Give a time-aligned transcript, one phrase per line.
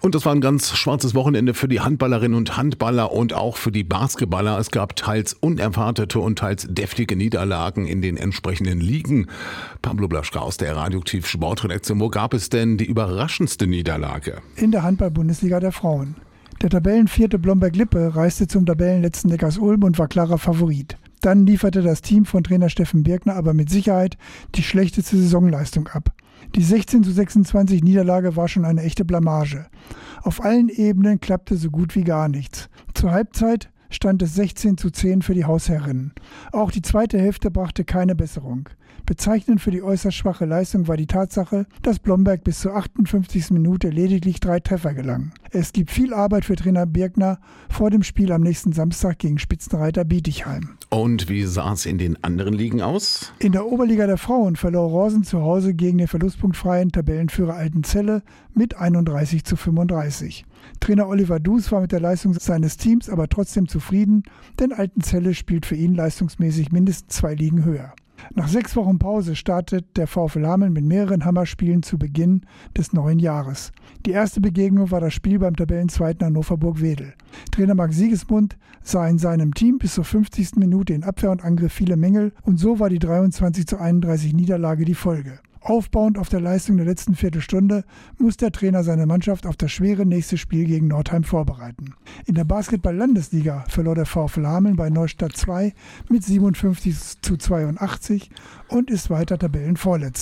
[0.00, 3.72] Und das war ein ganz schwarzes Wochenende für die Handballerinnen und Handballer und auch für
[3.72, 4.58] die Basketballer.
[4.58, 9.26] Es gab teils unerwartete und teils deftige Niederlagen in den entsprechenden Ligen.
[9.82, 12.00] Pablo Blaschka aus der Radioaktiv Sportredaktion.
[12.00, 14.40] Wo gab es denn die überraschendste Niederlage?
[14.56, 16.14] In der Handball-Bundesliga der Frauen.
[16.62, 20.96] Der Tabellenvierte Blomberg-Lippe reiste zum Tabellenletzten Neckars-Ulm und war klarer Favorit.
[21.20, 24.16] Dann lieferte das Team von Trainer Steffen Birkner aber mit Sicherheit
[24.54, 26.12] die schlechteste Saisonleistung ab.
[26.54, 29.66] Die 16 zu 26 Niederlage war schon eine echte Blamage.
[30.22, 32.68] Auf allen Ebenen klappte so gut wie gar nichts.
[32.94, 36.12] Zur Halbzeit stand es 16 zu 10 für die Hausherrinnen.
[36.52, 38.68] Auch die zweite Hälfte brachte keine Besserung.
[39.06, 43.50] Bezeichnend für die äußerst schwache Leistung war die Tatsache, dass Blomberg bis zur 58.
[43.52, 45.32] Minute lediglich drei Treffer gelang.
[45.50, 47.38] Es gibt viel Arbeit für Trainer Birkner
[47.70, 50.76] vor dem Spiel am nächsten Samstag gegen Spitzenreiter Bietigheim.
[50.90, 53.32] Und wie sah es in den anderen Ligen aus?
[53.38, 58.22] In der Oberliga der Frauen verlor Rosen zu Hause gegen den verlustpunktfreien Tabellenführer Altenzelle
[58.54, 60.44] mit 31 zu 35.
[60.80, 64.24] Trainer Oliver Dus war mit der Leistung seines Teams aber trotzdem zufrieden,
[64.60, 67.94] denn Altenzelle spielt für ihn leistungsmäßig mindestens zwei Ligen höher.
[68.34, 72.42] Nach sechs Wochen Pause startet der VfL Hameln mit mehreren Hammerspielen zu Beginn
[72.76, 73.72] des neuen Jahres.
[74.06, 77.14] Die erste Begegnung war das Spiel beim Tabellenzweiten Hannover Burg-Wedel.
[77.50, 80.56] Trainer Marc Siegesmund sah in seinem Team bis zur 50.
[80.56, 84.84] Minute in Abwehr und Angriff viele Mängel und so war die 23 zu 31 Niederlage
[84.84, 85.40] die Folge.
[85.68, 87.84] Aufbauend auf der Leistung der letzten Viertelstunde
[88.16, 91.92] muss der Trainer seine Mannschaft auf das schwere nächste Spiel gegen Nordheim vorbereiten.
[92.24, 95.74] In der Basketball-Landesliga verlor der VfL Hameln bei Neustadt 2
[96.08, 98.30] mit 57 zu 82
[98.68, 100.16] und ist weiter Tabellenvorletzter.